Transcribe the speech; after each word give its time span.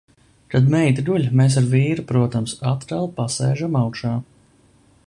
Kad 0.53 0.69
meita 0.75 1.03
guļ, 1.09 1.27
mēs 1.41 1.57
ar 1.61 1.67
vīru, 1.75 2.07
protams, 2.13 2.57
atkal 2.73 3.07
pasēžam 3.21 3.79
augšā. 3.85 4.17